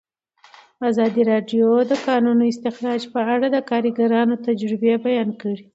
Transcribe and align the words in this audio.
ازادي 0.89 1.21
راډیو 1.31 1.67
د 1.83 1.87
د 1.91 1.93
کانونو 2.07 2.43
استخراج 2.51 3.01
په 3.13 3.19
اړه 3.33 3.47
د 3.51 3.57
کارګرانو 3.69 4.35
تجربې 4.47 4.91
بیان 5.05 5.29
کړي. 5.41 5.65